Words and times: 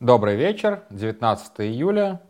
Добрый 0.00 0.36
вечер, 0.36 0.82
19 0.90 1.52
июля. 1.60 2.20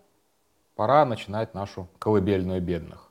Пора 0.77 1.05
начинать 1.05 1.53
нашу 1.53 1.89
колыбельную 1.99 2.63
бедных. 2.63 3.11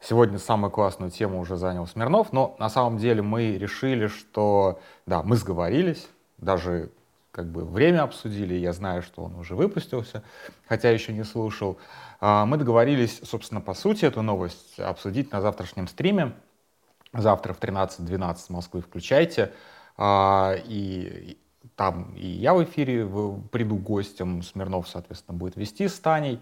Сегодня 0.00 0.40
самую 0.40 0.72
классную 0.72 1.12
тему 1.12 1.38
уже 1.38 1.56
занял 1.56 1.86
Смирнов, 1.86 2.32
но 2.32 2.56
на 2.58 2.68
самом 2.68 2.98
деле 2.98 3.22
мы 3.22 3.56
решили, 3.56 4.08
что, 4.08 4.80
да, 5.06 5.22
мы 5.22 5.36
сговорились, 5.36 6.08
даже 6.38 6.90
как 7.30 7.46
бы 7.46 7.64
время 7.64 8.02
обсудили, 8.02 8.54
я 8.54 8.72
знаю, 8.72 9.02
что 9.02 9.22
он 9.22 9.36
уже 9.36 9.54
выпустился, 9.54 10.24
хотя 10.66 10.90
еще 10.90 11.12
не 11.12 11.22
слушал. 11.22 11.78
А, 12.18 12.44
мы 12.44 12.56
договорились, 12.56 13.20
собственно, 13.22 13.60
по 13.60 13.72
сути, 13.72 14.04
эту 14.04 14.20
новость 14.22 14.80
обсудить 14.80 15.30
на 15.30 15.40
завтрашнем 15.40 15.86
стриме. 15.86 16.32
Завтра 17.12 17.52
в 17.52 17.60
13.12 17.60 18.36
Москвы 18.48 18.80
включайте. 18.80 19.52
А, 19.96 20.56
и 20.64 21.38
там 21.76 22.14
и 22.16 22.26
я 22.26 22.54
в 22.54 22.62
эфире 22.64 23.08
приду 23.50 23.76
гостем, 23.76 24.42
Смирнов, 24.42 24.88
соответственно, 24.88 25.38
будет 25.38 25.56
вести 25.56 25.88
с 25.88 25.98
Таней. 25.98 26.40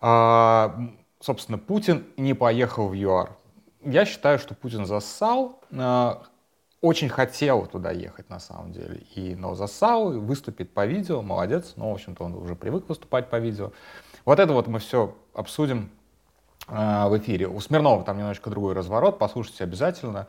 А, 0.00 0.78
собственно, 1.20 1.58
Путин 1.58 2.04
не 2.16 2.34
поехал 2.34 2.88
в 2.88 2.94
ЮАР. 2.94 3.36
Я 3.84 4.04
считаю, 4.04 4.38
что 4.38 4.54
Путин 4.54 4.86
зассал, 4.86 5.60
а, 5.72 6.22
очень 6.80 7.08
хотел 7.08 7.66
туда 7.66 7.90
ехать 7.90 8.28
на 8.28 8.38
самом 8.38 8.72
деле, 8.72 8.98
и, 9.14 9.34
но 9.34 9.54
зассал, 9.54 10.12
выступит 10.12 10.72
по 10.74 10.86
видео, 10.86 11.22
молодец, 11.22 11.74
но, 11.76 11.90
в 11.90 11.94
общем-то, 11.94 12.24
он 12.24 12.34
уже 12.34 12.54
привык 12.54 12.88
выступать 12.88 13.30
по 13.30 13.36
видео. 13.36 13.72
Вот 14.24 14.38
это 14.40 14.52
вот 14.52 14.66
мы 14.66 14.78
все 14.78 15.14
обсудим 15.32 15.90
э, 16.68 17.08
в 17.08 17.16
эфире. 17.18 17.48
У 17.48 17.60
Смирнова 17.60 18.04
там 18.04 18.18
немножечко 18.18 18.50
другой 18.50 18.74
разворот, 18.74 19.18
послушайте 19.18 19.64
обязательно. 19.64 20.26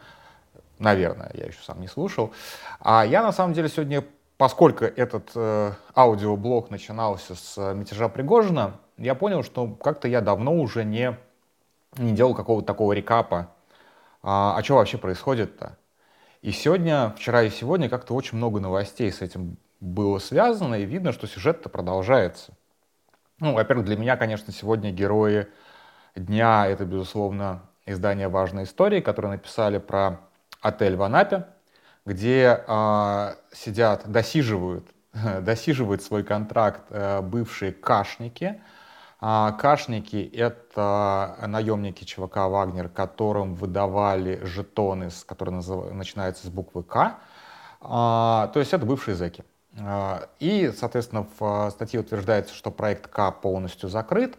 Наверное, 0.79 1.31
я 1.33 1.45
еще 1.45 1.59
сам 1.63 1.81
не 1.81 1.87
слушал. 1.87 2.31
А 2.79 3.03
я 3.05 3.23
на 3.23 3.31
самом 3.31 3.53
деле 3.53 3.67
сегодня 3.67 4.03
поскольку 4.37 4.85
этот 4.85 5.31
э, 5.35 5.71
аудиоблог 5.95 6.69
начинался 6.69 7.35
с 7.35 7.57
э, 7.57 7.73
мятежа 7.73 8.07
Пригожина, 8.07 8.79
я 8.97 9.15
понял, 9.15 9.43
что 9.43 9.67
как-то 9.67 10.07
я 10.07 10.21
давно 10.21 10.55
уже 10.55 10.83
не, 10.83 11.17
не 11.97 12.13
делал 12.13 12.33
какого-то 12.33 12.65
такого 12.65 12.93
рекапа, 12.93 13.51
а, 14.23 14.55
а 14.57 14.63
что 14.63 14.75
вообще 14.75 14.97
происходит-то. 14.97 15.77
И 16.41 16.51
сегодня, 16.51 17.13
вчера 17.17 17.43
и 17.43 17.49
сегодня 17.49 17.89
как-то 17.89 18.13
очень 18.13 18.37
много 18.37 18.59
новостей 18.59 19.11
с 19.11 19.21
этим 19.21 19.57
было 19.79 20.19
связано, 20.19 20.75
и 20.75 20.85
видно, 20.85 21.11
что 21.11 21.27
сюжет-то 21.27 21.69
продолжается. 21.69 22.53
Ну, 23.39 23.53
во-первых, 23.53 23.85
для 23.85 23.97
меня, 23.97 24.17
конечно, 24.17 24.51
сегодня 24.53 24.91
герои 24.91 25.47
дня— 26.15 26.67
это, 26.67 26.85
безусловно, 26.85 27.63
издание 27.85 28.27
«Важной 28.27 28.63
истории», 28.63 29.01
которое 29.01 29.29
написали 29.29 29.77
про 29.77 30.19
отель 30.61 30.95
в 30.95 31.03
Анапе, 31.03 31.45
где 32.07 32.63
э, 32.65 33.35
сидят, 33.51 34.09
досиживают, 34.09 34.87
досиживают 35.41 36.01
свой 36.01 36.23
контракт 36.23 36.81
э, 36.89 37.21
бывшие 37.21 37.73
кашники. 37.73 38.61
А 39.19 39.51
кашники— 39.53 40.29
это 40.33 41.37
наемники 41.47 42.03
ЧВК 42.03 42.37
«Вагнер», 42.47 42.87
которым 42.87 43.55
выдавали 43.55 44.39
жетоны, 44.43 45.09
которые 45.25 45.55
назыв... 45.55 45.91
начинаются 45.91 46.47
с 46.47 46.49
буквы 46.49 46.83
«К». 46.83 47.17
А, 47.81 48.47
то 48.53 48.59
есть 48.59 48.73
это 48.73 48.85
бывшие 48.85 49.15
зэки. 49.15 49.43
А, 49.77 50.29
и, 50.39 50.71
соответственно, 50.77 51.27
в 51.39 51.71
статье 51.71 51.99
утверждается, 51.99 52.53
что 52.53 52.71
проект 52.71 53.07
К 53.07 53.31
полностью 53.31 53.89
закрыт. 53.89 54.37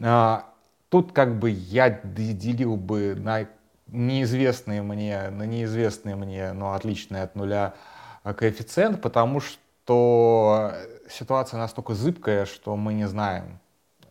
А, 0.00 0.46
тут 0.88 1.12
как 1.12 1.38
бы 1.38 1.50
я 1.50 1.90
делил 1.90 2.76
бы 2.76 3.14
на 3.16 3.46
неизвестные 3.94 4.82
мне, 4.82 5.30
на 5.30 5.44
неизвестные 5.44 6.16
мне, 6.16 6.52
но 6.52 6.74
отличные 6.74 7.22
от 7.22 7.36
нуля 7.36 7.74
а, 8.22 8.34
коэффициент, 8.34 9.00
потому 9.00 9.40
что 9.40 10.74
ситуация 11.08 11.58
настолько 11.58 11.94
зыбкая, 11.94 12.44
что 12.44 12.76
мы 12.76 12.94
не 12.94 13.06
знаем. 13.06 13.60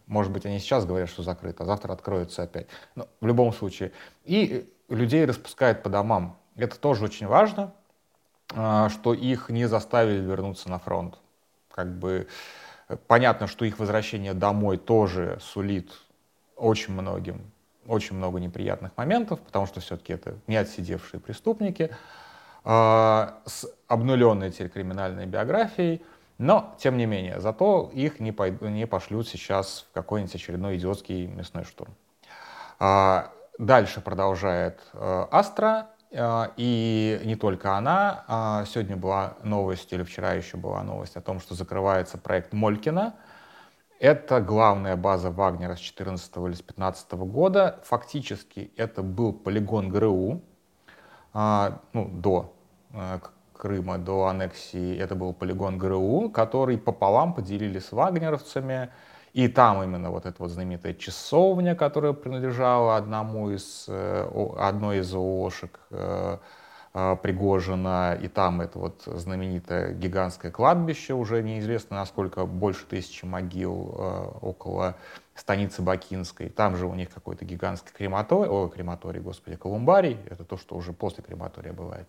Может 0.08 0.32
быть, 0.32 0.46
они 0.46 0.60
сейчас 0.60 0.86
говорят, 0.86 1.10
что 1.10 1.24
закрыто, 1.24 1.64
а 1.64 1.66
завтра 1.66 1.94
откроются 1.94 2.44
опять. 2.44 2.68
Но 2.96 3.08
в 3.22 3.28
любом 3.28 3.54
случае. 3.54 3.92
И 4.24 4.72
людей 4.90 5.26
распускают 5.26 5.84
по 5.84 5.90
домам. 5.90 6.38
Это 6.56 6.80
тоже 6.80 7.06
очень 7.06 7.28
важно, 7.28 7.74
а, 8.56 8.90
что 8.90 9.14
их 9.14 9.50
не 9.50 9.66
заставили 9.68 10.20
вернуться 10.20 10.70
на 10.70 10.80
фронт. 10.80 11.18
Как 11.72 11.92
бы 11.98 12.28
понятно, 13.08 13.48
что 13.48 13.66
их 13.66 13.80
возвращение 13.80 14.34
домой 14.34 14.78
тоже 14.78 15.40
сулит 15.42 15.92
очень 16.56 16.94
многим 16.94 17.52
очень 17.88 18.16
много 18.16 18.40
неприятных 18.40 18.92
моментов, 18.98 19.40
потому 19.40 19.66
что 19.66 19.80
все-таки 19.80 20.14
это 20.14 20.36
не 20.48 20.56
отсидевшие 20.56 21.20
преступники 21.20 21.90
э, 22.64 23.30
с 23.46 23.66
обнуленной 23.88 24.52
теперь 24.52 24.70
криминальной 24.70 25.26
биографией, 25.26 26.02
но, 26.38 26.76
тем 26.80 26.98
не 26.98 27.06
менее, 27.06 27.40
зато 27.40 27.90
их 27.94 28.20
не, 28.20 28.32
пойду, 28.32 28.68
не 28.68 28.88
пошлют 28.88 29.28
сейчас 29.28 29.86
в 29.90 29.94
какой-нибудь 29.94 30.36
очередной 30.36 30.78
идиотский 30.78 31.28
мясной 31.28 31.64
штурм. 31.64 31.96
А, 32.80 33.32
дальше 33.58 34.02
продолжает 34.02 34.80
э, 34.94 35.26
Астра, 35.32 35.88
э, 36.12 36.48
и 36.58 37.22
не 37.24 37.36
только 37.36 37.78
она. 37.78 38.26
А 38.28 38.66
сегодня 38.66 38.98
была 38.98 39.36
новость, 39.44 39.94
или 39.94 40.04
вчера 40.04 40.34
еще 40.34 40.58
была 40.58 40.84
новость 40.84 41.16
о 41.16 41.22
том, 41.22 41.40
что 41.40 41.56
закрывается 41.56 42.18
проект 42.18 42.52
Молькина, 42.52 43.16
это 44.04 44.42
главная 44.42 44.98
база 44.98 45.32
Вагнера 45.32 45.78
с 45.78 45.80
14 45.80 46.36
или 46.36 46.52
с 46.52 46.62
15 46.62 47.14
года. 47.14 47.80
Фактически 47.86 48.74
это 48.76 49.02
был 49.02 49.32
полигон 49.32 49.88
ГРУ 49.88 50.42
а, 51.32 51.80
ну, 51.94 52.10
до 52.10 52.54
а, 52.94 53.22
Крыма, 53.54 53.98
до 54.00 54.26
аннексии. 54.26 54.98
Это 54.98 55.16
был 55.16 55.34
полигон 55.34 55.78
ГРУ, 55.78 56.30
который 56.32 56.78
пополам 56.78 57.34
поделили 57.34 57.80
с 57.80 57.94
вагнеровцами. 57.94 58.90
И 59.32 59.48
там 59.48 59.82
именно 59.82 60.12
вот 60.12 60.26
эта 60.26 60.36
вот 60.38 60.52
знаменитая 60.52 60.96
часовня, 60.96 61.74
которая 61.74 62.12
принадлежала 62.12 62.98
одному 62.98 63.52
из, 63.52 63.86
э, 63.88 64.52
одной 64.60 64.98
из 64.98 65.16
ООшек, 65.16 65.80
э, 65.92 66.40
Пригожина, 66.94 68.16
и 68.22 68.28
там 68.28 68.62
это 68.62 68.78
вот 68.78 69.02
знаменитое 69.08 69.94
гигантское 69.94 70.52
кладбище, 70.52 71.16
уже 71.16 71.42
неизвестно 71.42 71.96
насколько, 71.96 72.46
больше 72.46 72.86
тысячи 72.86 73.26
могил 73.26 73.96
а, 73.98 74.38
около 74.42 74.96
станицы 75.34 75.82
Бакинской. 75.82 76.50
Там 76.50 76.76
же 76.76 76.86
у 76.86 76.94
них 76.94 77.10
какой-то 77.10 77.46
гигантский 77.46 77.92
крематорий, 77.98 78.48
о, 78.48 78.68
крематорий, 78.68 79.22
господи, 79.22 79.58
колумбарий, 79.58 80.20
это 80.30 80.44
то, 80.44 80.56
что 80.56 80.76
уже 80.76 80.94
после 80.94 81.24
крематория 81.24 81.74
бывает. 81.74 82.08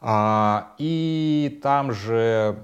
А, 0.00 0.72
и 0.78 1.60
там 1.62 1.92
же, 1.92 2.58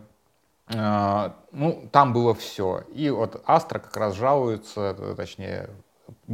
ну, 0.69 1.89
там 1.93 2.13
было 2.13 2.35
все. 2.35 2.83
И 2.93 3.09
вот 3.09 3.41
Астра 3.47 3.79
как 3.79 3.97
раз 3.97 4.17
жалуется, 4.17 5.15
точнее, 5.17 5.71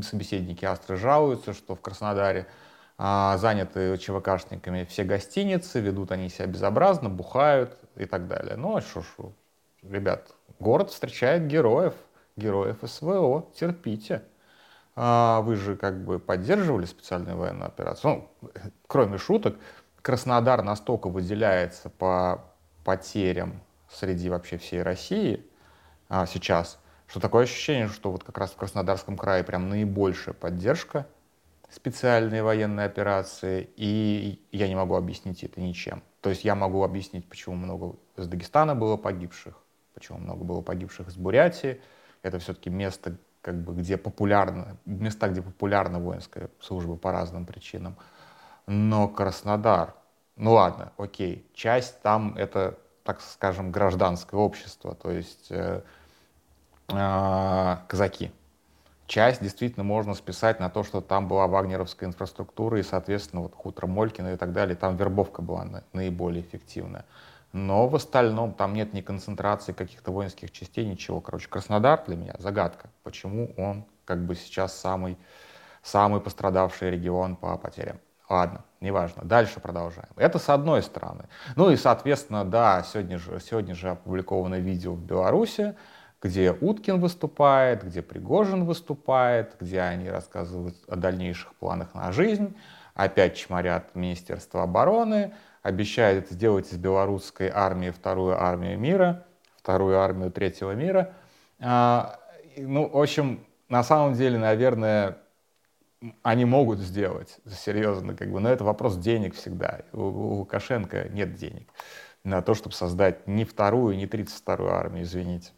собеседники 0.01 0.65
Астры 0.65 0.97
жалуются, 0.97 1.53
что 1.53 1.75
в 1.75 1.83
Краснодаре 1.83 2.47
а, 2.47 2.72
заняты 2.99 3.97
ЧВКшниками 3.99 4.85
все 4.85 5.05
гостиницы, 5.05 5.81
ведут 5.81 6.13
они 6.13 6.29
себя 6.29 6.47
безобразно, 6.47 7.09
бухают 7.09 7.77
и 7.97 8.05
так 8.05 8.29
далее. 8.29 8.57
Ну, 8.57 8.77
а 8.77 8.81
что 8.81 9.03
ж, 9.03 9.07
ребят, 9.83 10.31
город 10.59 10.91
встречает 10.91 11.47
героев, 11.47 11.95
героев 12.37 12.79
СВО, 12.85 13.49
терпите. 13.55 14.23
А 14.95 15.41
вы 15.41 15.57
же 15.57 15.77
как 15.77 16.05
бы 16.05 16.19
поддерживали 16.19 16.85
специальную 16.85 17.37
военную 17.37 17.67
операцию. 17.67 18.29
Ну, 18.43 18.51
кроме 18.87 19.19
шуток, 19.19 19.57
Краснодар 20.03 20.63
настолько 20.63 21.09
выделяется 21.09 21.89
по 21.89 22.45
потерям 22.85 23.63
среди 23.91 24.29
вообще 24.29 24.59
всей 24.59 24.83
России 24.83 25.47
а, 26.09 26.27
сейчас, 26.27 26.79
что 27.07 27.21
такое 27.21 27.45
ощущение, 27.45 27.89
что 27.89 28.11
вот 28.11 28.25
как 28.25 28.37
раз 28.37 28.51
в 28.51 28.57
Краснодарском 28.57 29.17
крае 29.17 29.45
прям 29.45 29.69
наибольшая 29.69 30.35
поддержка 30.35 31.07
специальные 31.73 32.43
военные 32.43 32.87
операции, 32.87 33.71
и 33.77 34.45
я 34.53 34.69
не 34.69 34.75
могу 34.75 34.95
объяснить 34.95 35.43
это 35.43 35.61
ничем. 35.61 36.03
То 36.21 36.31
есть 36.31 36.45
я 36.45 36.55
могу 36.55 36.85
объяснить, 36.85 37.29
почему 37.29 37.57
много 37.57 37.97
из 38.17 38.29
Дагестана 38.29 38.75
было 38.75 38.97
погибших, 38.97 39.55
почему 39.95 40.19
много 40.19 40.45
было 40.45 40.61
погибших 40.61 41.09
из 41.09 41.17
Бурятии. 41.17 41.81
Это 42.23 42.39
все-таки 42.39 42.71
место, 42.71 43.17
как 43.41 43.61
бы, 43.65 43.75
где 43.75 43.97
популярно, 43.97 44.77
места, 44.85 45.29
где 45.29 45.43
популярна 45.43 45.99
воинская 45.99 46.51
служба 46.61 46.97
по 46.97 47.11
разным 47.11 47.47
причинам. 47.47 47.97
Но 48.67 49.09
Краснодар, 49.09 49.95
ну 50.37 50.53
ладно, 50.53 50.93
окей, 50.99 51.51
часть 51.55 52.01
там 52.03 52.37
это, 52.37 52.79
так 53.03 53.21
скажем, 53.21 53.73
гражданское 53.73 54.37
общество, 54.37 54.95
то 54.95 55.11
есть 55.11 55.51
э, 55.51 55.83
э, 56.89 57.77
казаки, 57.89 58.31
часть 59.07 59.43
действительно 59.43 59.85
можно 59.85 60.15
списать 60.15 60.61
на 60.61 60.71
то, 60.71 60.83
что 60.83 61.01
там 61.01 61.29
была 61.29 61.47
вагнеровская 61.47 62.09
инфраструктура, 62.09 62.79
и, 62.79 62.83
соответственно, 62.83 63.43
вот 63.43 63.55
хутор 63.55 63.87
Молькина 63.87 64.35
и 64.35 64.37
так 64.37 64.53
далее, 64.53 64.77
там 64.77 64.97
вербовка 64.97 65.43
была 65.43 65.83
наиболее 65.93 66.43
эффективная. 66.43 67.05
Но 67.53 67.87
в 67.87 67.95
остальном 67.95 68.55
там 68.55 68.73
нет 68.73 68.95
ни 68.95 69.03
концентрации 69.03 69.73
каких-то 69.73 70.11
воинских 70.11 70.51
частей, 70.53 70.87
ничего. 70.87 71.21
Короче, 71.21 71.49
Краснодар 71.49 72.03
для 72.07 72.17
меня 72.17 72.35
загадка, 72.39 72.89
почему 73.03 73.53
он 73.59 73.85
как 74.07 74.25
бы 74.25 74.35
сейчас 74.35 74.75
самый, 74.75 75.19
самый 75.83 76.21
пострадавший 76.21 76.91
регион 76.91 77.37
по 77.37 77.57
потерям. 77.59 78.01
Ладно, 78.29 78.65
неважно. 78.81 79.25
Дальше 79.25 79.61
продолжаем. 79.61 80.09
Это 80.17 80.39
с 80.39 80.49
одной 80.49 80.83
стороны. 80.83 81.29
Ну 81.55 81.71
и, 81.71 81.77
соответственно, 81.77 82.47
да, 82.47 82.83
сегодня 82.83 83.19
же, 83.19 83.39
сегодня 83.41 83.75
же 83.75 83.91
опубликовано 83.91 84.55
видео 84.55 84.95
в 84.95 85.05
Беларуси, 85.05 85.77
где 86.23 86.53
Уткин 86.53 87.01
выступает, 87.01 87.85
где 87.85 88.01
Пригожин 88.01 88.65
выступает, 88.65 89.57
где 89.61 89.81
они 89.81 90.09
рассказывают 90.09 90.77
о 90.87 90.95
дальнейших 90.95 91.53
планах 91.55 91.95
на 91.95 92.13
жизнь, 92.13 92.57
опять 92.95 93.37
чморят 93.37 93.95
Министерство 93.95 94.63
обороны, 94.63 95.35
обещают 95.63 96.29
сделать 96.29 96.73
из 96.73 96.77
белорусской 96.77 97.51
армии 97.53 97.91
вторую 97.91 98.41
армию 98.41 98.79
мира, 98.79 99.27
вторую 99.57 99.99
армию 99.99 100.31
третьего 100.31 100.73
мира. 100.73 101.13
А, 101.59 102.21
ну, 102.57 102.89
в 102.89 103.01
общем, 103.01 103.45
на 103.69 103.83
самом 103.83 104.15
деле, 104.15 104.39
наверное, 104.39 105.19
они 106.23 106.45
могут 106.45 106.79
сделать, 106.79 107.39
серьезно, 107.49 108.15
как 108.15 108.31
бы, 108.31 108.41
но 108.41 108.49
это 108.49 108.65
вопрос 108.65 108.97
денег 108.97 109.35
всегда. 109.35 109.81
У, 109.93 110.01
у 110.03 110.35
Лукашенко 110.39 111.09
нет 111.11 111.35
денег 111.35 111.69
на 112.23 112.43
то, 112.43 112.55
чтобы 112.55 112.75
создать 112.75 113.27
ни 113.27 113.43
вторую, 113.43 113.97
ни 113.97 114.07
32-ю 114.07 114.69
армию, 114.69 115.05
извините. 115.05 115.51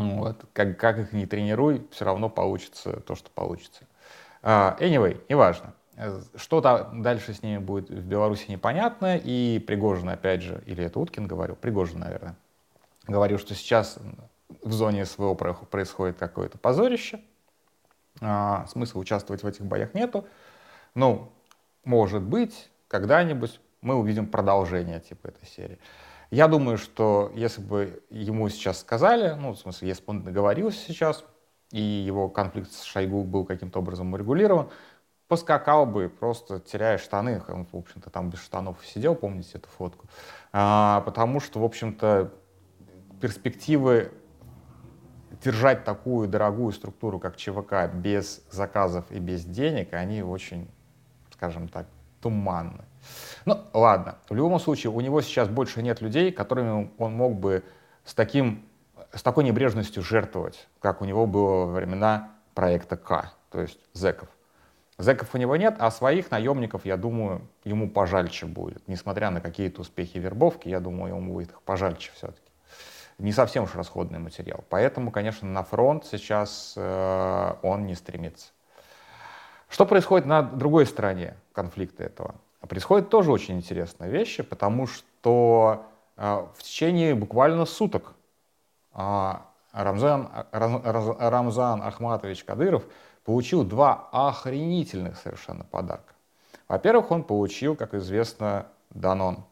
Вот. 0.00 0.44
Как, 0.52 0.78
как 0.78 0.98
их 0.98 1.12
не 1.12 1.26
тренируй, 1.26 1.86
все 1.90 2.04
равно 2.04 2.28
получится 2.28 3.00
то, 3.00 3.14
что 3.14 3.30
получится. 3.30 3.84
Uh, 4.42 4.78
anyway, 4.78 5.22
неважно. 5.28 5.74
Что 6.34 6.60
-то 6.60 6.90
дальше 7.02 7.34
с 7.34 7.42
ними 7.42 7.58
будет 7.58 7.90
в 7.90 8.06
Беларуси 8.06 8.50
непонятно, 8.50 9.18
и 9.18 9.62
Пригожин, 9.66 10.08
опять 10.08 10.40
же, 10.40 10.62
или 10.64 10.82
это 10.82 10.98
Уткин 10.98 11.26
говорил, 11.26 11.56
Пригожин, 11.56 12.00
наверное, 12.00 12.36
говорил, 13.06 13.38
что 13.38 13.54
сейчас 13.54 13.98
в 14.62 14.72
зоне 14.72 15.04
СВО 15.04 15.34
происходит 15.34 16.16
какое-то 16.16 16.56
позорище, 16.56 17.20
а, 18.22 18.66
смысла 18.66 19.00
участвовать 19.00 19.42
в 19.42 19.46
этих 19.46 19.64
боях 19.64 19.92
нету. 19.92 20.26
Ну, 20.94 21.30
может 21.84 22.22
быть, 22.22 22.70
когда-нибудь 22.88 23.60
мы 23.82 23.94
увидим 23.94 24.26
продолжение 24.26 25.00
типа 25.00 25.28
этой 25.28 25.46
серии. 25.46 25.78
Я 26.30 26.46
думаю, 26.46 26.78
что 26.78 27.32
если 27.34 27.60
бы 27.60 28.02
ему 28.08 28.48
сейчас 28.48 28.80
сказали, 28.80 29.34
ну, 29.34 29.52
в 29.52 29.58
смысле, 29.58 29.88
если 29.88 30.04
бы 30.04 30.10
он 30.10 30.22
договорился 30.22 30.78
сейчас, 30.78 31.24
и 31.72 31.80
его 31.80 32.28
конфликт 32.28 32.70
с 32.72 32.82
Шойгу 32.84 33.24
был 33.24 33.44
каким-то 33.44 33.80
образом 33.80 34.12
урегулирован, 34.12 34.70
поскакал 35.26 35.86
бы, 35.86 36.08
просто 36.08 36.60
теряя 36.60 36.98
штаны. 36.98 37.42
Он, 37.48 37.64
в 37.64 37.76
общем-то, 37.76 38.10
там 38.10 38.30
без 38.30 38.40
штанов 38.40 38.84
сидел, 38.84 39.14
помните 39.14 39.58
эту 39.58 39.68
фотку. 39.68 40.06
А, 40.52 41.02
потому 41.02 41.40
что, 41.40 41.60
в 41.60 41.64
общем-то, 41.64 42.32
перспективы 43.20 44.12
держать 45.42 45.84
такую 45.84 46.28
дорогую 46.28 46.72
структуру, 46.72 47.18
как 47.18 47.36
ЧВК, 47.36 47.92
без 47.92 48.42
заказов 48.50 49.10
и 49.10 49.18
без 49.18 49.44
денег, 49.44 49.94
они 49.94 50.22
очень, 50.22 50.68
скажем 51.32 51.68
так, 51.68 51.86
туманны. 52.20 52.84
Ну, 53.44 53.58
ладно. 53.72 54.18
В 54.28 54.34
любом 54.34 54.58
случае, 54.60 54.92
у 54.92 55.00
него 55.00 55.20
сейчас 55.22 55.48
больше 55.48 55.82
нет 55.82 56.00
людей, 56.00 56.32
которыми 56.32 56.90
он 56.98 57.12
мог 57.12 57.34
бы 57.34 57.64
с, 58.04 58.14
таким, 58.14 58.64
с 59.12 59.22
такой 59.22 59.44
небрежностью 59.44 60.02
жертвовать, 60.02 60.68
как 60.80 61.00
у 61.02 61.04
него 61.04 61.26
было 61.26 61.66
во 61.66 61.72
времена 61.72 62.30
проекта 62.54 62.96
К, 62.96 63.32
то 63.50 63.60
есть 63.60 63.78
зеков. 63.94 64.28
Зеков 64.98 65.34
у 65.34 65.38
него 65.38 65.56
нет, 65.56 65.76
а 65.78 65.90
своих 65.90 66.30
наемников, 66.30 66.84
я 66.84 66.98
думаю, 66.98 67.48
ему 67.64 67.88
пожальче 67.88 68.44
будет. 68.44 68.86
Несмотря 68.86 69.30
на 69.30 69.40
какие-то 69.40 69.80
успехи 69.80 70.18
вербовки, 70.18 70.68
я 70.68 70.80
думаю, 70.80 71.14
ему 71.14 71.32
будет 71.32 71.50
их 71.50 71.62
пожальче 71.62 72.10
все-таки 72.14 72.50
не 73.20 73.32
совсем 73.32 73.64
уж 73.64 73.74
расходный 73.74 74.18
материал. 74.18 74.64
Поэтому, 74.68 75.10
конечно, 75.10 75.46
на 75.48 75.62
фронт 75.62 76.06
сейчас 76.06 76.74
э, 76.76 77.54
он 77.62 77.86
не 77.86 77.94
стремится. 77.94 78.48
Что 79.70 79.86
происходит 79.86 80.26
на 80.26 80.42
другой 80.42 80.84
стороне 80.84 81.36
конфликта 81.52 82.02
этого? 82.02 82.34
Происходит 82.68 83.08
тоже 83.08 83.30
очень 83.30 83.56
интересные 83.56 84.10
вещи, 84.10 84.42
потому 84.42 84.86
что 84.86 85.86
э, 86.16 86.44
в 86.54 86.62
течение 86.62 87.14
буквально 87.14 87.64
суток 87.64 88.12
э, 88.94 89.32
Рамзан, 89.72 90.28
Рамзан 90.50 91.82
Ахматович 91.82 92.44
Кадыров 92.44 92.84
получил 93.24 93.62
два 93.62 94.08
охренительных 94.12 95.16
совершенно 95.16 95.64
подарка. 95.64 96.14
Во-первых, 96.66 97.12
он 97.12 97.22
получил, 97.22 97.76
как 97.76 97.94
известно, 97.94 98.66
Данон. 98.90 99.44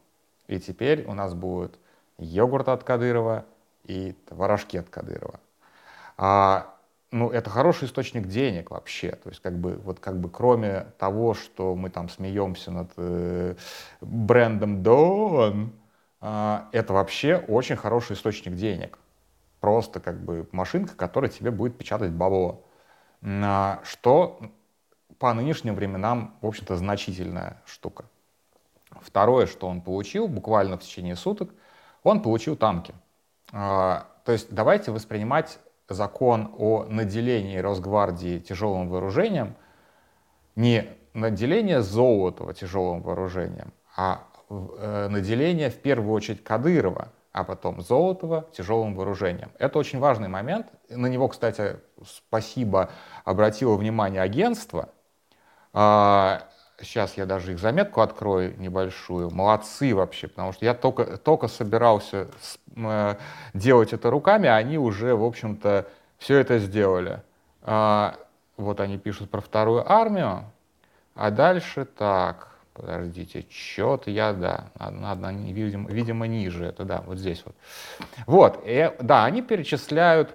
И 0.47 0.59
теперь 0.59 1.05
у 1.05 1.13
нас 1.13 1.33
будет 1.33 1.79
йогурт 2.17 2.67
от 2.67 2.83
Кадырова 2.83 3.45
и 3.85 4.11
творожки 4.27 4.75
от 4.75 4.89
Кадырова. 4.89 5.39
А, 6.17 6.75
ну, 7.11 7.29
это 7.29 7.49
хороший 7.49 7.85
источник 7.85 8.27
денег 8.27 8.71
вообще. 8.71 9.11
То 9.11 9.29
есть, 9.29 9.41
как 9.41 9.57
бы, 9.57 9.75
вот 9.77 9.99
как 9.99 10.19
бы 10.19 10.29
кроме 10.29 10.87
того, 10.97 11.33
что 11.33 11.75
мы 11.75 11.89
там 11.89 12.09
смеемся 12.09 12.71
над 12.71 12.91
э, 12.97 13.55
брендом 14.01 14.83
Дон, 14.83 15.73
э, 16.21 16.59
это 16.71 16.93
вообще 16.93 17.37
очень 17.47 17.75
хороший 17.75 18.13
источник 18.13 18.55
денег. 18.55 18.99
Просто 19.59 19.99
как 19.99 20.23
бы 20.23 20.47
машинка, 20.51 20.95
которая 20.95 21.29
тебе 21.29 21.51
будет 21.51 21.77
печатать 21.77 22.11
бабло. 22.11 22.63
А, 23.21 23.81
что 23.83 24.39
по 25.17 25.33
нынешним 25.33 25.75
временам, 25.75 26.37
в 26.41 26.47
общем-то, 26.47 26.77
значительная 26.77 27.61
штука. 27.65 28.05
Второе, 29.01 29.45
что 29.47 29.67
он 29.67 29.81
получил 29.81 30.27
буквально 30.27 30.77
в 30.77 30.81
течение 30.81 31.15
суток, 31.15 31.49
он 32.03 32.21
получил 32.21 32.55
танки. 32.55 32.93
А, 33.51 34.07
то 34.25 34.31
есть 34.31 34.53
давайте 34.53 34.91
воспринимать 34.91 35.59
закон 35.89 36.53
о 36.57 36.85
наделении 36.85 37.57
Росгвардии 37.57 38.39
тяжелым 38.39 38.89
вооружением 38.89 39.55
не 40.55 40.87
наделение 41.13 41.81
Золотого 41.81 42.53
тяжелым 42.53 43.01
вооружением, 43.01 43.73
а 43.95 44.23
э, 44.49 45.07
наделение 45.09 45.69
в 45.69 45.79
первую 45.79 46.13
очередь 46.13 46.43
Кадырова, 46.43 47.09
а 47.31 47.43
потом 47.43 47.81
Золотого 47.81 48.47
тяжелым 48.51 48.95
вооружением. 48.95 49.51
Это 49.59 49.79
очень 49.79 49.99
важный 49.99 50.27
момент. 50.27 50.67
На 50.89 51.07
него, 51.07 51.27
кстати, 51.27 51.77
спасибо, 52.05 52.89
обратило 53.23 53.75
внимание 53.75 54.21
агентство. 54.21 54.89
Сейчас 56.81 57.17
я 57.17 57.25
даже 57.25 57.53
их 57.53 57.59
заметку 57.59 58.01
открою 58.01 58.53
небольшую. 58.57 59.29
Молодцы 59.31 59.93
вообще, 59.93 60.27
потому 60.27 60.53
что 60.53 60.65
я 60.65 60.73
только, 60.73 61.17
только 61.17 61.47
собирался 61.47 62.27
э, 62.75 63.15
делать 63.53 63.93
это 63.93 64.09
руками, 64.09 64.47
а 64.47 64.55
они 64.55 64.77
уже, 64.77 65.15
в 65.15 65.23
общем-то, 65.23 65.87
все 66.17 66.37
это 66.37 66.59
сделали. 66.59 67.21
А, 67.61 68.15
вот 68.57 68.79
они 68.79 68.97
пишут 68.97 69.29
про 69.29 69.41
вторую 69.41 69.89
армию, 69.91 70.45
а 71.15 71.31
дальше 71.31 71.85
так, 71.85 72.55
подождите, 72.73 73.45
что-то 73.49 74.09
я, 74.09 74.33
да, 74.33 74.69
надо, 74.77 75.31
видимо, 75.31 75.89
видимо, 75.89 76.27
ниже 76.27 76.65
это, 76.65 76.85
да, 76.85 77.03
вот 77.05 77.17
здесь 77.17 77.43
вот. 77.45 77.55
Вот, 78.25 78.61
и, 78.65 78.93
да, 79.01 79.25
они 79.25 79.41
перечисляют, 79.41 80.33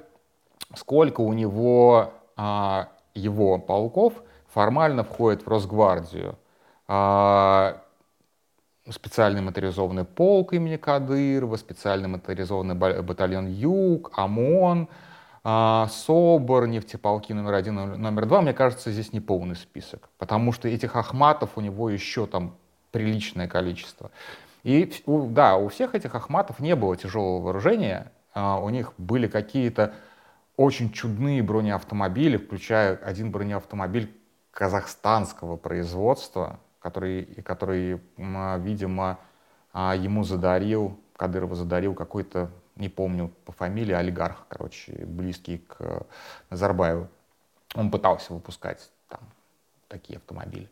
сколько 0.75 1.23
у 1.23 1.33
него 1.33 2.13
а, 2.37 2.89
его 3.15 3.59
полков– 3.59 4.15
формально 4.55 5.03
входит 5.03 5.45
в 5.45 5.49
Росгвардию 5.49 6.39
специальный 8.91 9.41
моторизованный 9.41 10.05
полк 10.05 10.53
имени 10.53 10.77
Кадырова, 10.77 11.57
специальный 11.57 12.09
моторизованный 12.09 12.75
батальон 12.75 13.47
Юг, 13.47 14.11
ОМОН, 14.17 14.89
а, 15.47 15.89
СОБР, 15.91 16.67
нефтеполки 16.67 17.33
номер 17.33 17.55
один, 17.55 17.75
номер 17.75 18.27
два. 18.27 18.41
Мне 18.41 18.55
кажется, 18.55 18.91
здесь 18.91 19.13
не 19.13 19.21
полный 19.21 19.57
список, 19.57 20.09
потому 20.19 20.53
что 20.53 20.69
этих 20.69 20.97
Ахматов 20.97 21.51
у 21.57 21.61
него 21.61 21.91
еще 21.91 22.27
там 22.27 22.57
приличное 22.93 23.49
количество. 23.49 24.11
И 24.63 24.91
да, 25.07 25.57
у 25.57 25.69
всех 25.69 25.95
этих 25.95 26.15
Ахматов 26.15 26.61
не 26.61 26.75
было 26.75 26.97
тяжелого 26.97 27.43
вооружения, 27.43 28.11
а, 28.33 28.59
у 28.59 28.71
них 28.71 28.95
были 28.97 29.27
какие-то 29.27 29.95
очень 30.57 30.91
чудные 30.93 31.43
бронеавтомобили, 31.43 32.37
включая 32.39 32.97
один 32.97 33.31
бронеавтомобиль 33.31 34.17
казахстанского 34.51 35.57
производства, 35.57 36.61
который, 36.85 37.25
который 37.43 37.99
видимо, 38.59 39.19
а, 39.73 39.97
ему 39.97 40.23
задарил, 40.23 41.01
Кадырова 41.17 41.55
задарил 41.55 41.95
какой-то, 41.95 42.51
не 42.77 42.91
помню 42.91 43.33
по 43.47 43.53
фамилии, 43.53 43.95
олигарх, 43.95 44.45
короче, 44.51 44.93
близкий 45.07 45.59
к 45.59 46.07
Назарбаеву. 46.51 47.09
Он 47.75 47.91
пытался 47.91 48.35
выпускать 48.35 48.91
там 49.09 49.21
такие 49.89 50.19
автомобили. 50.19 50.69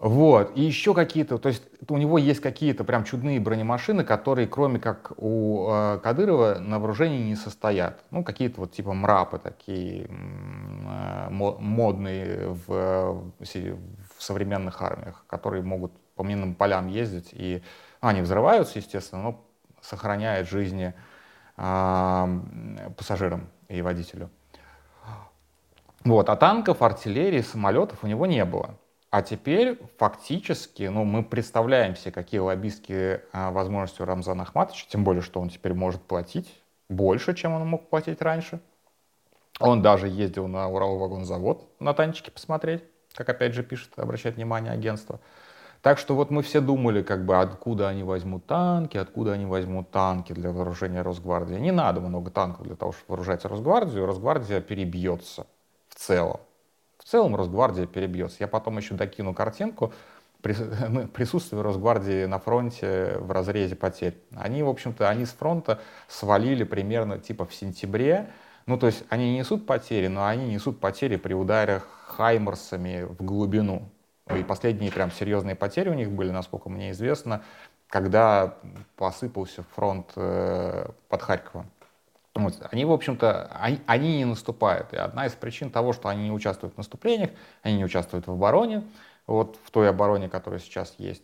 Вот, 0.00 0.56
и 0.56 0.62
еще 0.62 0.94
какие-то, 0.94 1.36
то 1.36 1.50
есть 1.50 1.62
у 1.86 1.98
него 1.98 2.16
есть 2.16 2.40
какие-то 2.40 2.84
прям 2.84 3.04
чудные 3.04 3.38
бронемашины, 3.38 4.02
которые, 4.02 4.48
кроме 4.48 4.80
как 4.80 5.12
у 5.18 5.68
э, 5.70 5.98
Кадырова, 6.02 6.58
на 6.58 6.78
вооружении 6.78 7.22
не 7.22 7.36
состоят. 7.36 8.02
Ну, 8.10 8.24
какие-то 8.24 8.62
вот 8.62 8.72
типа 8.72 8.94
мрапы 8.94 9.38
такие 9.38 10.06
э, 10.08 11.28
модные 11.28 12.56
в, 12.66 13.30
в 13.38 14.22
современных 14.22 14.80
армиях, 14.80 15.22
которые 15.26 15.62
могут 15.62 15.92
по 16.14 16.22
минным 16.22 16.54
полям 16.54 16.88
ездить, 16.88 17.28
и 17.32 17.62
ну, 18.00 18.08
они 18.08 18.22
взрываются, 18.22 18.78
естественно, 18.78 19.22
но 19.22 19.44
сохраняют 19.82 20.48
жизни 20.48 20.94
э, 21.58 22.40
пассажирам 22.96 23.50
и 23.68 23.82
водителю. 23.82 24.30
Вот, 26.04 26.30
а 26.30 26.36
танков, 26.36 26.80
артиллерии, 26.80 27.42
самолетов 27.42 28.02
у 28.02 28.06
него 28.06 28.24
не 28.24 28.46
было. 28.46 28.78
А 29.10 29.22
теперь 29.22 29.76
фактически, 29.98 30.84
ну, 30.84 31.04
мы 31.04 31.24
представляем 31.24 31.96
себе, 31.96 32.12
какие 32.12 32.38
лоббистские 32.40 33.24
а, 33.32 33.50
возможности 33.50 34.02
у 34.02 34.04
Рамзана 34.04 34.44
Ахматовича, 34.44 34.86
тем 34.88 35.02
более, 35.02 35.20
что 35.20 35.40
он 35.40 35.48
теперь 35.48 35.74
может 35.74 36.00
платить 36.00 36.48
больше, 36.88 37.34
чем 37.34 37.52
он 37.52 37.66
мог 37.66 37.88
платить 37.88 38.22
раньше. 38.22 38.60
Он 39.58 39.82
даже 39.82 40.08
ездил 40.08 40.46
на 40.46 40.68
Уралвагонзавод 40.68 41.80
на 41.80 41.92
танчики 41.92 42.30
посмотреть, 42.30 42.84
как 43.14 43.28
опять 43.28 43.52
же 43.52 43.64
пишет, 43.64 43.98
обращает 43.98 44.36
внимание 44.36 44.72
агентство. 44.72 45.20
Так 45.82 45.98
что 45.98 46.14
вот 46.14 46.30
мы 46.30 46.42
все 46.42 46.60
думали, 46.60 47.02
как 47.02 47.24
бы, 47.24 47.40
откуда 47.40 47.88
они 47.88 48.04
возьмут 48.04 48.46
танки, 48.46 48.96
откуда 48.96 49.32
они 49.32 49.46
возьмут 49.46 49.90
танки 49.90 50.32
для 50.32 50.52
вооружения 50.52 51.02
Росгвардии. 51.02 51.54
Не 51.54 51.72
надо 51.72 52.00
много 52.00 52.30
танков 52.30 52.66
для 52.66 52.76
того, 52.76 52.92
чтобы 52.92 53.08
вооружать 53.08 53.44
Росгвардию. 53.44 54.06
Росгвардия 54.06 54.60
перебьется 54.60 55.46
в 55.88 55.94
целом. 55.96 56.40
В 57.00 57.08
целом 57.08 57.34
Росгвардия 57.34 57.86
перебьется. 57.86 58.36
Я 58.40 58.48
потом 58.48 58.76
еще 58.76 58.94
докину 58.94 59.34
картинку 59.34 59.92
ну, 60.88 61.08
присутствия 61.08 61.60
Росгвардии 61.60 62.26
на 62.26 62.38
фронте 62.38 63.16
в 63.18 63.30
разрезе 63.30 63.74
потерь. 63.74 64.18
Они, 64.34 64.62
в 64.62 64.68
общем-то, 64.68 65.08
они 65.08 65.24
с 65.24 65.30
фронта 65.30 65.80
свалили 66.08 66.64
примерно 66.64 67.18
типа 67.18 67.46
в 67.46 67.54
сентябре. 67.54 68.30
Ну, 68.66 68.78
то 68.78 68.86
есть 68.86 69.04
они 69.08 69.36
несут 69.36 69.66
потери, 69.66 70.06
но 70.06 70.26
они 70.26 70.52
несут 70.52 70.78
потери 70.78 71.16
при 71.16 71.34
ударах 71.34 71.88
хаймерсами 72.06 73.02
в 73.02 73.22
глубину. 73.22 73.88
И 74.34 74.44
последние 74.44 74.92
прям 74.92 75.10
серьезные 75.10 75.56
потери 75.56 75.88
у 75.88 75.94
них 75.94 76.10
были, 76.10 76.30
насколько 76.30 76.68
мне 76.68 76.92
известно, 76.92 77.42
когда 77.88 78.54
посыпался 78.96 79.64
фронт 79.74 80.12
э, 80.14 80.86
под 81.08 81.22
Харьковом. 81.22 81.66
Вот. 82.34 82.54
Они, 82.70 82.84
в 82.84 82.92
общем-то, 82.92 83.50
они, 83.60 83.80
они 83.86 84.18
не 84.18 84.24
наступают. 84.24 84.92
И 84.92 84.96
одна 84.96 85.26
из 85.26 85.32
причин 85.32 85.70
того, 85.70 85.92
что 85.92 86.08
они 86.08 86.24
не 86.24 86.32
участвуют 86.32 86.74
в 86.74 86.78
наступлениях, 86.78 87.30
они 87.62 87.78
не 87.78 87.84
участвуют 87.84 88.26
в 88.26 88.32
обороне, 88.32 88.84
вот 89.26 89.58
в 89.64 89.70
той 89.70 89.88
обороне, 89.88 90.28
которая 90.28 90.60
сейчас 90.60 90.94
есть, 90.98 91.22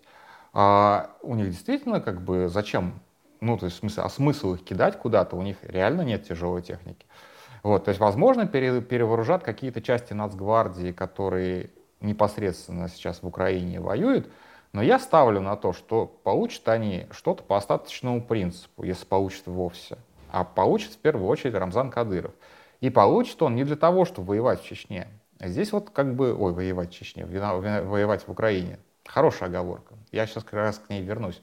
а 0.53 1.11
у 1.23 1.35
них 1.35 1.51
действительно 1.51 2.01
как 2.01 2.23
бы 2.23 2.49
зачем, 2.49 3.01
ну, 3.41 3.59
то 3.59 3.67
есть 3.67 3.83
в 3.83 3.99
а 3.99 4.09
смысл 4.09 4.55
их 4.55 4.65
кидать 4.65 4.99
куда-то, 4.99 5.37
у 5.37 5.43
них 5.43 5.59
реально 5.63 6.03
нет 6.03 6.27
тяжелой 6.27 6.63
техники. 6.63 7.07
Вот, 7.63 7.85
то 7.85 7.89
есть, 7.89 8.01
возможно, 8.01 8.47
пере, 8.47 8.81
перевооружат 8.81 9.43
какие-то 9.43 9.83
части 9.83 10.13
нацгвардии, 10.13 10.93
которые 10.93 11.71
непосредственно 12.01 12.89
сейчас 12.89 13.23
в 13.23 13.27
Украине 13.27 13.81
воюют, 13.81 14.31
но 14.73 14.83
я 14.83 14.99
ставлю 14.99 15.41
на 15.41 15.57
то, 15.57 15.73
что 15.73 16.07
получат 16.07 16.69
они 16.69 17.07
что-то 17.11 17.43
по 17.43 17.57
остаточному 17.57 18.23
принципу, 18.23 18.85
если 18.85 19.05
получат 19.05 19.47
вовсе. 19.47 19.99
А 20.31 20.45
получит 20.45 20.93
в 20.93 20.99
первую 20.99 21.29
очередь 21.29 21.55
Рамзан 21.55 21.91
Кадыров. 21.91 22.33
И 22.81 22.91
получит 22.91 23.41
он 23.43 23.55
не 23.55 23.65
для 23.65 23.77
того, 23.77 24.05
чтобы 24.05 24.29
воевать 24.29 24.61
в 24.61 24.65
Чечне. 24.65 25.09
Здесь 25.41 25.73
вот 25.73 25.91
как 25.91 26.15
бы, 26.15 26.35
ой, 26.35 26.53
воевать 26.53 26.91
в 26.91 26.93
Чечне, 26.93 27.27
воевать 27.27 28.27
в 28.27 28.31
Украине. 28.31 28.79
Хорошая 29.07 29.49
оговорка. 29.49 29.95
Я 30.13 30.27
сейчас 30.27 30.45
как 30.45 30.55
раз 30.55 30.79
к 30.79 30.91
ней 30.91 31.03
вернусь. 31.03 31.41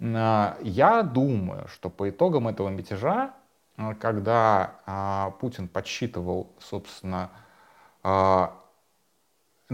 А, 0.00 0.58
я 0.62 1.02
думаю, 1.02 1.68
что 1.68 1.88
по 1.90 2.10
итогам 2.10 2.48
этого 2.48 2.68
мятежа, 2.68 3.34
а, 3.76 3.94
когда 3.94 4.74
а, 4.86 5.30
Путин 5.40 5.68
подсчитывал, 5.68 6.52
собственно, 6.58 7.30
на 8.04 8.50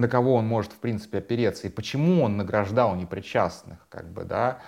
кого 0.09 0.35
он 0.35 0.47
может, 0.47 0.73
в 0.73 0.77
принципе, 0.81 1.19
опереться, 1.19 1.67
и 1.67 1.71
почему 1.71 2.23
он 2.23 2.37
награждал 2.37 2.95
непричастных, 2.95 3.79
как 3.89 4.07
бы, 4.13 4.25
да, 4.25 4.59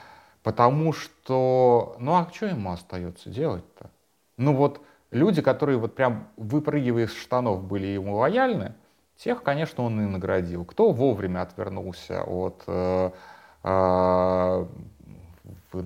потому 0.43 0.93
что, 0.93 1.97
ну 1.99 2.13
а 2.15 2.29
что 2.33 2.47
ему 2.47 2.73
остается 2.73 3.31
делать-то? 3.31 3.91
Ну 4.37 4.55
вот 4.55 4.81
люди, 5.11 5.43
которые 5.43 5.79
вот 5.79 5.95
прям 5.95 6.29
выпрыгивая 6.37 7.05
из 7.05 7.15
штанов 7.15 7.63
были 7.63 7.87
ему 7.87 8.17
лояльны, 8.17 8.75
тех, 9.17 9.43
конечно, 9.43 9.85
он 9.85 10.01
и 10.01 10.07
наградил. 10.07 10.65
Кто 10.65 10.93
вовремя 10.93 11.43
отвернулся 11.43 12.23
от 12.23 12.63
э, 12.67 13.11
э, 13.65 14.67
в, 15.73 15.85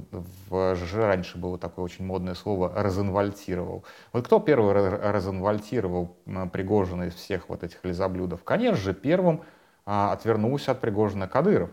в 0.48 0.74
ЖЖ 0.76 0.94
раньше 0.94 1.38
было 1.38 1.58
такое 1.58 1.84
очень 1.84 2.04
модное 2.04 2.34
слово 2.34 2.72
«розенвальтировал». 2.74 3.84
Вот 4.12 4.24
кто 4.24 4.40
первый 4.40 4.72
розенвальтировал 4.72 6.16
Пригожина 6.52 7.04
из 7.04 7.14
всех 7.14 7.48
вот 7.48 7.62
этих 7.64 7.84
лизоблюдов? 7.84 8.44
Конечно 8.44 8.76
же, 8.76 8.94
первым 8.94 9.42
а, 9.86 10.12
отвернулся 10.12 10.72
от 10.72 10.80
Пригожина 10.80 11.28
Кадыров. 11.28 11.70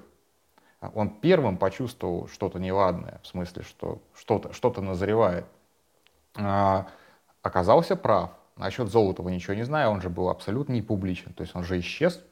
Он 0.82 1.10
первым 1.10 1.58
почувствовал 1.58 2.28
что-то 2.28 2.60
неладное, 2.60 3.20
в 3.24 3.28
смысле, 3.28 3.64
что 3.64 4.02
что-то 4.16 4.52
что 4.54 4.82
назревает. 4.82 5.46
А, 6.36 6.88
оказался 7.44 7.96
прав. 7.96 8.32
Насчет 8.58 8.90
Золотого 8.90 9.30
ничего 9.30 9.54
не 9.54 9.64
знаю, 9.64 9.92
он 9.92 10.02
же 10.02 10.10
был 10.10 10.30
абсолютно 10.30 10.74
не 10.74 10.82
публичен, 10.82 11.34
то 11.34 11.42
есть 11.42 11.56
он 11.56 11.64
же 11.64 11.80
исчез, 11.80 12.24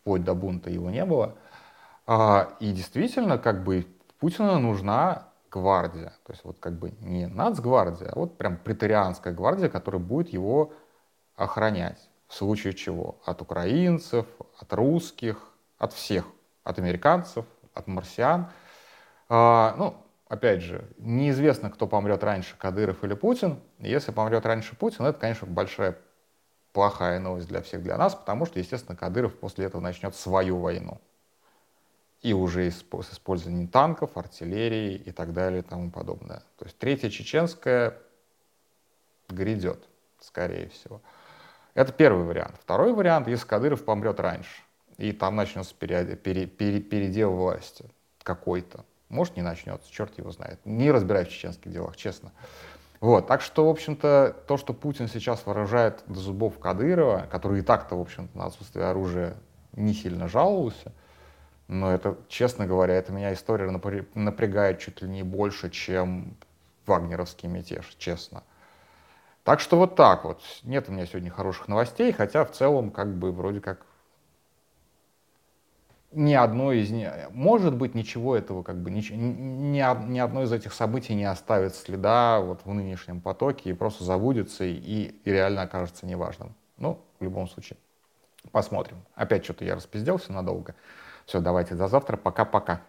вплоть 0.00 0.24
до 0.24 0.34
бунта 0.34 0.70
его 0.70 0.90
не 0.90 1.04
было. 1.04 1.34
А, 2.06 2.56
и 2.60 2.72
действительно, 2.72 3.38
как 3.38 3.64
бы 3.64 3.86
Путину 4.20 4.58
нужна 4.58 5.28
гвардия. 5.50 6.12
То 6.24 6.32
есть 6.32 6.44
вот 6.44 6.58
как 6.60 6.78
бы 6.78 6.92
не 7.00 7.26
нацгвардия, 7.26 8.10
а 8.10 8.18
вот 8.18 8.38
прям 8.38 8.56
претарианская 8.56 9.32
гвардия, 9.32 9.68
которая 9.68 10.00
будет 10.00 10.28
его 10.28 10.72
охранять. 11.36 12.08
В 12.28 12.34
случае 12.34 12.74
чего? 12.74 13.18
От 13.24 13.42
украинцев, 13.42 14.26
от 14.58 14.72
русских, 14.72 15.52
от 15.78 15.92
всех. 15.92 16.26
От 16.62 16.78
американцев, 16.78 17.46
от 17.74 17.86
марсиан. 17.86 18.50
А, 19.28 19.74
ну, 19.76 19.96
опять 20.28 20.62
же, 20.62 20.88
неизвестно, 20.98 21.70
кто 21.70 21.86
помрет 21.86 22.24
раньше, 22.24 22.56
Кадыров 22.56 23.04
или 23.04 23.14
Путин. 23.14 23.60
Если 23.78 24.12
помрет 24.12 24.46
раньше 24.46 24.76
Путин, 24.76 25.04
это, 25.04 25.18
конечно, 25.18 25.46
большая 25.46 25.96
плохая 26.72 27.18
новость 27.18 27.48
для 27.48 27.62
всех, 27.62 27.82
для 27.82 27.96
нас, 27.96 28.14
потому 28.14 28.46
что, 28.46 28.58
естественно, 28.58 28.96
Кадыров 28.96 29.36
после 29.38 29.66
этого 29.66 29.80
начнет 29.80 30.14
свою 30.14 30.58
войну 30.58 31.00
и 32.22 32.32
уже 32.32 32.70
с 32.70 32.84
использованием 33.12 33.68
танков, 33.68 34.16
артиллерии 34.16 34.94
и 34.94 35.10
так 35.10 35.32
далее 35.32 35.60
и 35.60 35.62
тому 35.62 35.90
подобное. 35.90 36.42
То 36.58 36.66
есть 36.66 36.78
третья 36.78 37.08
чеченская 37.08 37.96
грядет, 39.28 39.88
скорее 40.20 40.68
всего. 40.68 41.00
Это 41.74 41.92
первый 41.92 42.24
вариант. 42.24 42.56
Второй 42.60 42.92
вариант, 42.92 43.26
если 43.28 43.46
Кадыров 43.46 43.84
помрет 43.84 44.20
раньше, 44.20 44.62
и 45.00 45.12
там 45.12 45.34
начнется 45.36 45.74
пере, 45.74 46.14
пере, 46.14 46.46
пере, 46.46 46.80
передел 46.80 47.32
власти 47.32 47.86
какой-то. 48.22 48.84
Может, 49.08 49.36
не 49.36 49.42
начнется, 49.42 49.90
черт 49.90 50.16
его 50.18 50.30
знает. 50.30 50.60
Не 50.64 50.90
разбираюсь 50.90 51.28
в 51.28 51.32
чеченских 51.32 51.72
делах, 51.72 51.96
честно. 51.96 52.32
Вот, 53.00 53.26
так 53.26 53.40
что, 53.40 53.66
в 53.66 53.70
общем-то, 53.70 54.36
то, 54.46 54.58
что 54.58 54.74
Путин 54.74 55.08
сейчас 55.08 55.46
выражает 55.46 56.02
до 56.06 56.20
зубов 56.20 56.58
Кадырова, 56.58 57.26
который 57.30 57.60
и 57.60 57.62
так-то, 57.62 57.96
в 57.96 58.00
общем-то, 58.02 58.36
на 58.36 58.44
отсутствие 58.44 58.84
оружия 58.84 59.36
не 59.72 59.94
сильно 59.94 60.28
жаловался, 60.28 60.92
но 61.66 61.90
это, 61.90 62.18
честно 62.28 62.66
говоря, 62.66 62.94
это 62.94 63.10
меня 63.10 63.32
история 63.32 63.70
напрягает 64.14 64.80
чуть 64.80 65.00
ли 65.00 65.08
не 65.08 65.22
больше, 65.22 65.70
чем 65.70 66.36
вагнеровский 66.84 67.48
мятеж, 67.48 67.94
честно. 67.96 68.42
Так 69.44 69.60
что 69.60 69.78
вот 69.78 69.96
так 69.96 70.24
вот. 70.24 70.42
Нет 70.62 70.90
у 70.90 70.92
меня 70.92 71.06
сегодня 71.06 71.30
хороших 71.30 71.68
новостей, 71.68 72.12
хотя 72.12 72.44
в 72.44 72.52
целом 72.52 72.90
как 72.90 73.16
бы 73.16 73.32
вроде 73.32 73.60
как 73.60 73.86
ни 76.12 76.34
одно 76.34 76.72
из 76.72 76.90
них, 76.90 77.10
может 77.30 77.74
быть, 77.74 77.94
ничего 77.94 78.36
этого, 78.36 78.62
как 78.62 78.76
бы, 78.76 78.90
ни, 78.90 79.00
ни, 79.12 80.10
ни 80.10 80.18
одно 80.18 80.42
из 80.42 80.52
этих 80.52 80.72
событий 80.72 81.14
не 81.14 81.24
оставит 81.24 81.74
следа 81.74 82.40
вот 82.40 82.62
в 82.64 82.72
нынешнем 82.72 83.20
потоке 83.20 83.70
и 83.70 83.72
просто 83.72 84.04
забудется 84.04 84.64
и, 84.64 84.74
и 84.74 85.20
реально 85.24 85.62
окажется 85.62 86.06
неважным. 86.06 86.54
Ну, 86.78 87.00
в 87.20 87.24
любом 87.24 87.48
случае, 87.48 87.78
посмотрим. 88.50 88.96
Опять 89.14 89.44
что-то 89.44 89.64
я 89.64 89.76
распизделся 89.76 90.32
надолго. 90.32 90.74
Все, 91.26 91.40
давайте 91.40 91.74
до 91.74 91.86
завтра. 91.86 92.16
Пока-пока. 92.16 92.80